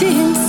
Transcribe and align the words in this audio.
день 0.00 0.39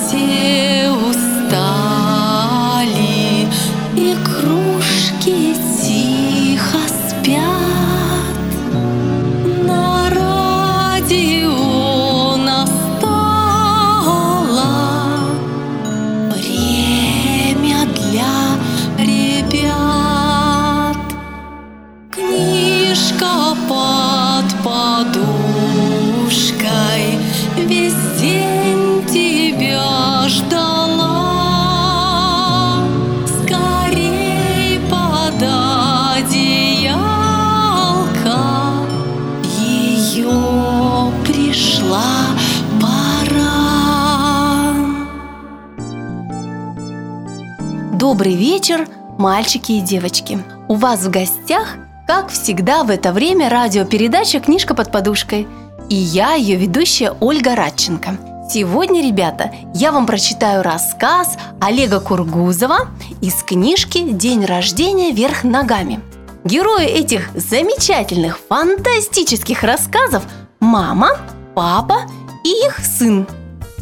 Добрый 48.11 48.35
вечер, 48.35 48.89
мальчики 49.17 49.71
и 49.71 49.79
девочки. 49.79 50.37
У 50.67 50.75
вас 50.75 50.99
в 50.99 51.09
гостях, 51.09 51.77
как 52.05 52.27
всегда, 52.27 52.83
в 52.83 52.89
это 52.89 53.13
время 53.13 53.47
радиопередача 53.47 54.41
«Книжка 54.41 54.75
под 54.75 54.91
подушкой». 54.91 55.47
И 55.87 55.95
я, 55.95 56.33
ее 56.33 56.57
ведущая 56.57 57.15
Ольга 57.21 57.55
Радченко. 57.55 58.17
Сегодня, 58.51 59.01
ребята, 59.01 59.51
я 59.73 59.93
вам 59.93 60.05
прочитаю 60.05 60.61
рассказ 60.61 61.37
Олега 61.61 62.01
Кургузова 62.01 62.89
из 63.21 63.35
книжки 63.43 63.99
«День 63.99 64.43
рождения 64.43 65.13
вверх 65.13 65.45
ногами». 65.45 66.01
Герои 66.43 66.87
этих 66.87 67.29
замечательных, 67.33 68.39
фантастических 68.49 69.63
рассказов– 69.63 70.23
мама, 70.59 71.11
папа 71.55 72.01
и 72.43 72.49
их 72.49 72.77
сын. 72.79 73.25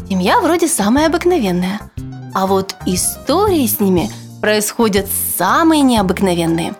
Семья 0.08 0.40
вроде 0.40 0.68
самая 0.68 1.08
обыкновенная. 1.08 1.80
А 2.32 2.46
вот 2.46 2.76
истории 2.86 3.66
с 3.66 3.80
ними 3.80 4.10
происходят 4.40 5.08
самые 5.36 5.82
необыкновенные. 5.82 6.74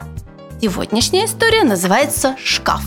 Сегодняшняя 0.61 1.25
история 1.25 1.65
называется 1.65 2.37
«Шкаф». 2.43 2.83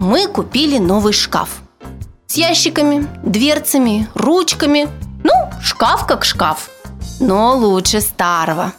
Мы 0.00 0.28
купили 0.28 0.78
новый 0.78 1.12
шкаф. 1.12 1.62
С 2.26 2.34
ящиками, 2.36 3.08
дверцами, 3.22 4.08
ручками. 4.14 4.88
Ну, 5.24 5.32
шкаф 5.62 6.06
как 6.06 6.24
шкаф. 6.24 6.70
Но 7.20 7.56
лучше 7.56 8.00
старого. 8.00 8.72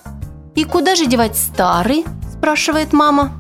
«И 0.56 0.64
куда 0.64 0.96
же 0.96 1.06
девать 1.06 1.36
старый?»– 1.36 2.06
спрашивает 2.34 2.94
мама. 2.94 3.32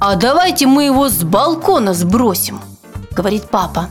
«А 0.00 0.16
давайте 0.16 0.66
мы 0.66 0.84
его 0.84 1.08
с 1.08 1.22
балкона 1.22 1.94
сбросим»,– 1.94 2.60
говорит 3.12 3.48
папа. 3.48 3.88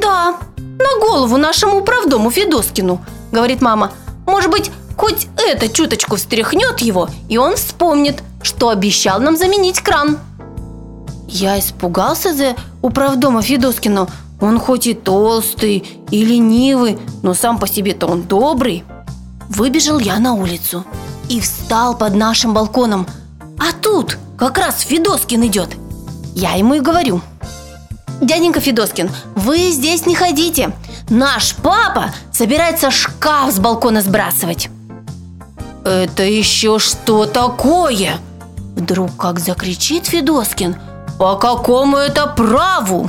«Да, 0.00 0.36
на 0.56 1.00
голову 1.00 1.36
нашему 1.36 1.80
управдому 1.80 2.30
Федоскину»,– 2.30 3.04
говорит 3.32 3.60
мама. 3.60 3.92
«Может 4.26 4.50
быть, 4.50 4.70
хоть 4.96 5.28
это 5.36 5.68
чуточку 5.68 6.16
встряхнет 6.16 6.80
его, 6.80 7.08
и 7.28 7.36
он 7.36 7.56
вспомнит, 7.56 8.22
что 8.42 8.70
обещал 8.70 9.20
нам 9.20 9.36
заменить 9.36 9.80
кран». 9.80 10.18
Я 11.28 11.58
испугался 11.58 12.34
за 12.34 12.56
управдома 12.82 13.42
Федоскина. 13.42 14.08
Он 14.40 14.58
хоть 14.58 14.86
и 14.86 14.94
толстый, 14.94 16.02
и 16.10 16.24
ленивый, 16.24 16.98
но 17.22 17.34
сам 17.34 17.58
по 17.58 17.68
себе-то 17.68 18.06
он 18.06 18.22
добрый. 18.22 18.84
Выбежал 19.48 19.98
я 19.98 20.18
на 20.18 20.34
улицу 20.34 20.84
и 21.28 21.40
встал 21.40 21.96
под 21.96 22.14
нашим 22.14 22.54
балконом. 22.54 23.06
А 23.58 23.72
тут 23.80 24.16
как 24.38 24.56
раз 24.56 24.80
Федоскин 24.80 25.46
идет. 25.46 25.68
Я 26.34 26.54
ему 26.54 26.74
и 26.74 26.80
говорю. 26.80 27.20
Дяденька 28.20 28.60
Федоскин, 28.60 29.10
вы 29.34 29.70
здесь 29.70 30.06
не 30.06 30.14
ходите. 30.14 30.72
Наш 31.08 31.54
папа 31.54 32.12
собирается 32.32 32.90
шкаф 32.90 33.52
с 33.52 33.58
балкона 33.58 34.02
сбрасывать. 34.02 34.68
Это 35.84 36.22
еще 36.22 36.78
что 36.78 37.24
такое? 37.24 38.18
Вдруг 38.76 39.16
как 39.16 39.40
закричит 39.40 40.06
Федоскин. 40.06 40.76
По 41.18 41.36
какому 41.36 41.96
это 41.96 42.26
праву? 42.26 43.08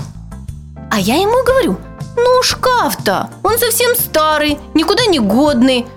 А 0.89 0.99
я 0.99 1.15
ему 1.15 1.43
говорю, 1.45 1.77
ну 2.15 2.43
шкаф-то, 2.43 3.29
он 3.43 3.57
совсем 3.57 3.95
старый, 3.95 4.57
никуда 4.73 5.05
не 5.05 5.19
годный. 5.19 5.87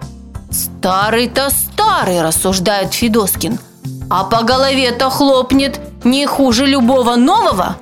Старый-то 0.50 1.50
старый, 1.50 2.22
рассуждает 2.22 2.92
Федоскин. 2.94 3.58
А 4.10 4.24
по 4.24 4.42
голове-то 4.42 5.10
хлопнет 5.10 5.80
не 6.04 6.26
хуже 6.26 6.66
любого 6.66 7.16
нового. 7.16 7.76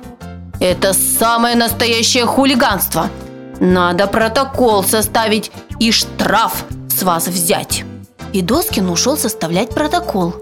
Это 0.59 0.93
самое 0.93 1.55
настоящее 1.55 2.25
хулиганство. 2.25 3.09
Надо 3.59 4.07
протокол 4.07 4.83
составить 4.83 5.51
и 5.79 5.91
штраф 5.91 6.65
с 6.89 7.03
вас 7.03 7.27
взять. 7.27 7.83
Федоскин 8.33 8.89
ушел 8.89 9.17
составлять 9.17 9.69
протокол. 9.69 10.35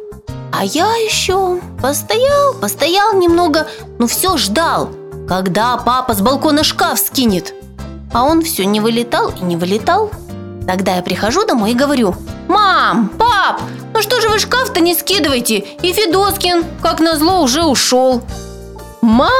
А 0.53 0.65
я 0.65 0.87
еще 0.95 1.59
постоял, 1.81 2.53
постоял 2.53 3.13
немного, 3.13 3.67
но 3.99 4.07
все 4.07 4.37
ждал, 4.37 4.89
когда 5.27 5.77
папа 5.77 6.13
с 6.13 6.21
балкона 6.21 6.63
шкаф 6.63 6.99
скинет. 6.99 7.53
А 8.13 8.23
он 8.23 8.41
все 8.41 8.65
не 8.65 8.79
вылетал 8.79 9.29
и 9.29 9.43
не 9.43 9.55
вылетал. 9.55 10.11
Тогда 10.67 10.95
я 10.95 11.01
прихожу 11.01 11.45
домой 11.45 11.71
и 11.71 11.75
говорю, 11.75 12.15
«Мам, 12.47 13.09
пап, 13.09 13.61
ну 13.93 14.01
что 14.01 14.21
же 14.21 14.29
вы 14.29 14.39
шкаф-то 14.39 14.81
не 14.81 14.93
скидываете? 14.93 15.57
И 15.57 15.93
Федоскин, 15.93 16.65
как 16.81 16.99
назло, 16.99 17.41
уже 17.41 17.63
ушел». 17.63 18.21
Мама 19.01 19.31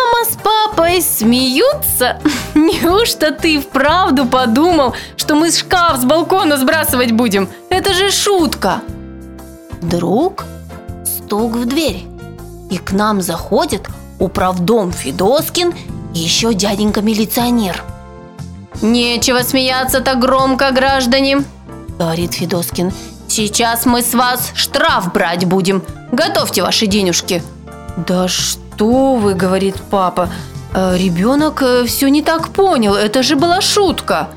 папой 0.91 1.02
смеются. 1.02 2.19
Неужто 2.56 3.31
ты 3.31 3.59
вправду 3.59 4.25
подумал, 4.25 4.94
что 5.16 5.35
мы 5.35 5.52
шкаф 5.52 5.97
с 5.97 6.06
балкона 6.06 6.57
сбрасывать 6.57 7.12
будем? 7.12 7.50
Это 7.69 7.94
же 7.94 8.12
шутка. 8.12 8.81
Вдруг 9.81 10.46
стук 11.06 11.56
в 11.56 11.66
дверь. 11.66 12.06
И 12.69 12.78
к 12.78 12.91
нам 12.91 13.22
заходит 13.22 13.88
управдом 14.19 14.91
Федоскин 14.91 15.74
и 16.13 16.19
еще 16.19 16.53
дяденька 16.53 17.01
милиционер. 17.01 17.84
«Нечего 18.81 19.44
смеяться 19.44 20.01
так 20.01 20.19
громко, 20.19 20.72
граждане!»– 20.72 21.44
говорит 22.00 22.34
Федоскин. 22.34 22.91
«Сейчас 23.28 23.85
мы 23.85 24.01
с 24.01 24.13
вас 24.13 24.51
штраф 24.56 25.12
брать 25.13 25.46
будем. 25.46 25.84
Готовьте 26.12 26.62
ваши 26.62 26.88
денежки». 26.88 27.44
«Да 28.07 28.28
что 28.28 29.16
вы!»– 29.16 29.34
говорит 29.35 29.75
папа. 29.90 30.30
«Э, 30.73 30.97
«Ребенок 30.97 31.61
э, 31.61 31.85
все 31.85 32.09
не 32.09 32.21
так 32.21 32.49
понял, 32.49 32.95
это 32.95 33.23
же 33.23 33.35
была 33.35 33.61
шутка». 33.61 34.29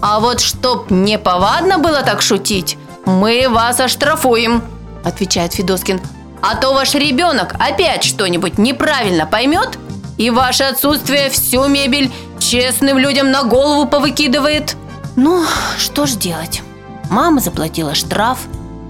«А 0.00 0.20
вот 0.20 0.40
чтоб 0.40 0.90
не 0.90 1.18
повадно 1.18 1.78
было 1.78 2.02
так 2.02 2.22
шутить, 2.22 2.78
мы 3.04 3.48
вас 3.48 3.80
оштрафуем»,– 3.80 4.62
отвечает 5.04 5.52
Федоскин. 5.52 6.00
«А 6.42 6.56
то 6.56 6.72
ваш 6.72 6.94
ребенок 6.94 7.54
опять 7.58 8.04
что-нибудь 8.04 8.58
неправильно 8.58 9.26
поймет, 9.26 9.78
и 10.18 10.30
ваше 10.30 10.64
отсутствие 10.64 11.30
всю 11.30 11.66
мебель 11.66 12.10
честным 12.38 12.98
людям 12.98 13.30
на 13.30 13.42
голову 13.42 13.86
повыкидывает». 13.86 14.76
Ну, 15.16 15.44
что 15.78 16.04
ж 16.04 16.12
делать? 16.12 16.62
Мама 17.08 17.40
заплатила 17.40 17.94
штраф, 17.94 18.40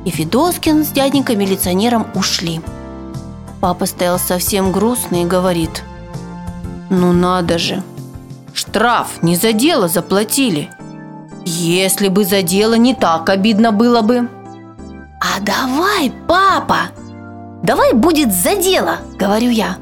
и 0.05 0.11
Федоскин 0.11 0.85
с 0.85 0.89
дяденькой-милиционером 0.89 2.09
ушли. 2.15 2.61
Папа 3.61 3.87
стоял 3.87 4.19
совсем 4.19 4.73
грустный 4.73 5.23
и 5.23 5.27
говорит, 5.27 5.85
«Ну 6.91 7.13
надо 7.13 7.59
же, 7.59 7.83
штраф 8.53 9.23
не 9.23 9.37
за 9.37 9.53
дело 9.53 9.89
заплатили. 9.89 10.71
Если 11.45 12.09
бы 12.09 12.25
за 12.25 12.43
дело 12.43 12.75
не 12.75 12.95
так 12.95 13.29
обидно 13.29 13.73
было 13.73 14.03
бы». 14.03 14.29
«А 15.21 15.41
давай, 15.41 16.13
папа, 16.29 16.91
давай 17.63 17.93
будет 17.93 18.33
за 18.33 18.55
дело»,– 18.55 18.99
говорю 19.19 19.51
я. 19.51 19.79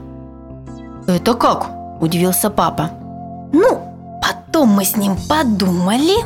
«Это 1.07 1.35
как?»– 1.35 1.67
удивился 2.01 2.51
папа. 2.51 2.91
«Ну, 3.53 4.21
потом 4.23 4.69
мы 4.71 4.85
с 4.85 4.97
ним 4.97 5.17
подумали, 5.29 6.17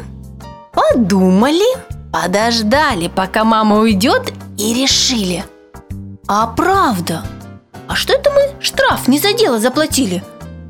подумали, 0.72 1.76
подождали, 2.12 3.08
пока 3.08 3.44
мама 3.44 3.78
уйдет 3.78 4.32
и 4.56 4.74
решили. 4.74 5.44
А 6.28 6.46
правда, 6.46 7.22
а 7.88 7.94
что 7.94 8.12
это 8.12 8.30
мы 8.30 8.62
штраф 8.62 9.08
не 9.08 9.18
за 9.18 9.32
дело 9.32 9.58
заплатили? 9.58 10.22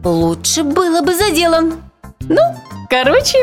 Лучше 0.05 0.63
было 0.63 1.03
бы 1.03 1.15
за 1.15 1.31
дело. 1.31 1.73
Ну, 2.21 2.41
короче, 2.89 3.39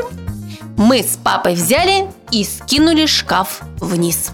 мы 0.78 1.04
с 1.04 1.18
папой 1.18 1.56
взяли 1.56 2.10
и 2.32 2.44
скинули 2.44 3.06
шкаф 3.06 3.62
вниз. 3.80 4.32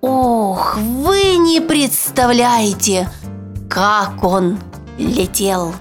Ох, 0.00 0.76
вы 0.76 1.36
не 1.36 1.60
представляете, 1.60 3.08
как 3.68 4.24
он 4.24 4.58
летел. 4.98 5.74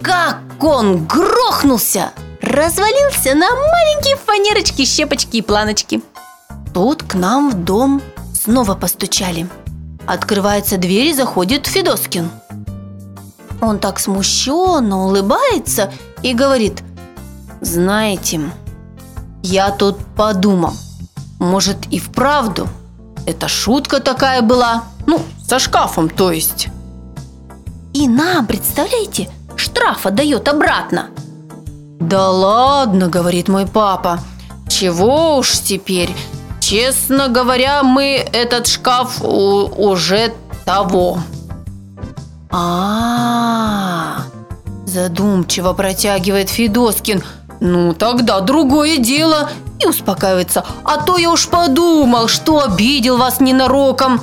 Как 0.00 0.38
кон 0.58 1.06
грохнулся, 1.06 2.12
развалился 2.40 3.34
на 3.34 3.48
маленькие 3.50 4.16
фанерочки, 4.16 4.84
щепочки 4.84 5.38
и 5.38 5.42
планочки. 5.42 6.02
Тут 6.72 7.02
к 7.02 7.14
нам 7.14 7.50
в 7.50 7.54
дом 7.54 8.02
снова 8.34 8.74
постучали. 8.74 9.48
Открывается 10.06 10.76
дверь 10.76 11.06
и 11.06 11.14
заходит 11.14 11.66
Федоскин. 11.66 12.30
Он 13.64 13.78
так 13.78 13.98
смущенно 13.98 15.04
улыбается 15.04 15.92
и 16.22 16.34
говорит, 16.34 16.82
«Знаете, 17.60 18.40
я 19.42 19.70
тут 19.70 19.98
подумал, 20.16 20.74
может 21.38 21.86
и 21.90 21.98
вправду, 21.98 22.68
это 23.26 23.48
шутка 23.48 24.00
такая 24.00 24.42
была, 24.42 24.84
ну, 25.06 25.22
со 25.46 25.58
шкафом, 25.58 26.08
то 26.08 26.30
есть». 26.30 26.68
И 27.94 28.08
нам, 28.08 28.46
представляете, 28.46 29.30
штраф 29.56 30.06
отдает 30.06 30.48
обратно. 30.48 31.10
«Да 32.00 32.30
ладно»,— 32.30 33.08
говорит 33.08 33.48
мой 33.48 33.66
папа, 33.66 34.20
«чего 34.68 35.38
уж 35.38 35.60
теперь, 35.60 36.14
Честно 36.66 37.28
говоря, 37.28 37.82
мы 37.82 38.26
этот 38.32 38.66
шкаф 38.66 39.22
уже 39.22 40.32
того. 40.64 41.18
А, 42.56 42.56
-а, 42.56 44.20
а 44.20 44.34
задумчиво 44.86 45.72
протягивает 45.72 46.48
Федоскин. 46.48 47.24
Ну, 47.60 47.94
тогда 47.94 48.38
другое 48.40 48.98
дело. 48.98 49.50
И 49.80 49.86
успокаивается. 49.86 50.64
А 50.84 50.98
то 50.98 51.18
я 51.18 51.32
уж 51.32 51.48
подумал, 51.48 52.28
что 52.28 52.62
обидел 52.62 53.16
вас 53.16 53.40
ненароком. 53.40 54.20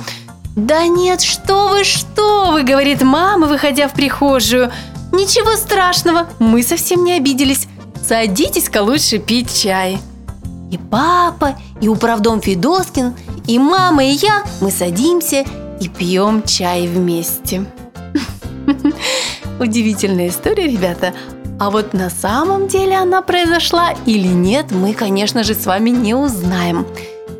Да 0.56 0.86
нет, 0.86 1.20
что 1.20 1.68
вы, 1.68 1.84
что 1.84 2.52
вы, 2.52 2.62
говорит 2.62 3.02
мама, 3.02 3.46
выходя 3.46 3.86
в 3.86 3.92
прихожую. 3.92 4.72
Ничего 5.12 5.54
страшного, 5.56 6.26
мы 6.38 6.62
совсем 6.62 7.04
не 7.04 7.12
обиделись. 7.12 7.68
Садитесь-ка 8.08 8.82
лучше 8.82 9.18
пить 9.18 9.62
чай. 9.62 10.00
И 10.70 10.78
папа, 10.78 11.56
и 11.82 11.88
управдом 11.88 12.40
Федоскин, 12.40 13.14
и 13.46 13.58
мама, 13.58 14.04
и 14.04 14.12
я, 14.12 14.42
мы 14.62 14.70
садимся 14.70 15.44
и 15.80 15.88
пьем 15.88 16.42
чай 16.44 16.86
вместе. 16.86 17.66
Удивительная 19.62 20.26
история, 20.26 20.66
ребята. 20.66 21.14
А 21.60 21.70
вот 21.70 21.92
на 21.92 22.10
самом 22.10 22.66
деле 22.66 22.96
она 22.96 23.22
произошла 23.22 23.94
или 24.06 24.26
нет, 24.26 24.72
мы, 24.72 24.92
конечно 24.92 25.44
же, 25.44 25.54
с 25.54 25.66
вами 25.66 25.90
не 25.90 26.14
узнаем. 26.14 26.84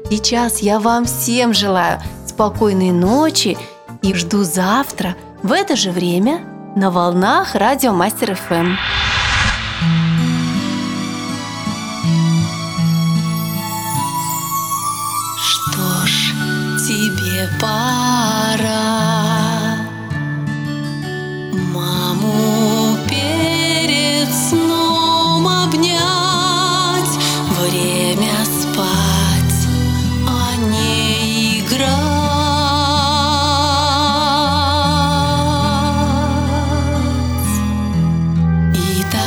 Сейчас 0.09 0.61
я 0.61 0.79
вам 0.79 1.05
всем 1.05 1.53
желаю 1.53 2.01
спокойной 2.25 2.93
ночи 2.93 3.59
и 4.03 4.15
жду 4.15 4.45
завтра 4.45 5.17
в 5.43 5.51
это 5.51 5.75
же 5.75 5.91
время 5.91 6.45
на 6.77 6.93
волнах 6.93 7.57
Радио 7.57 7.93
Мастер 7.93 8.37
ФМ. 8.37 8.77
тебе 16.87 17.49
пора. 17.61 19.12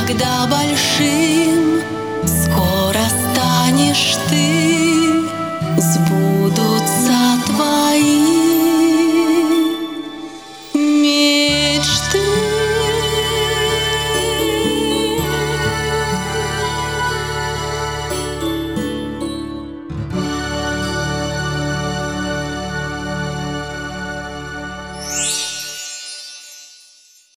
когда 0.08 0.46
большим 0.48 1.82
скоро 2.26 3.02
станешь 3.10 4.18
ты. 4.30 5.24
Сбудь 5.78 6.45